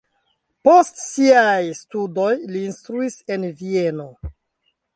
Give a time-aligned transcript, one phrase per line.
[0.67, 4.09] Post siaj studoj li instruis en Vieno.